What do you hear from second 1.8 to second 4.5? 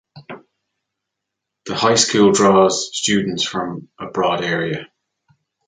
school draws students from a broad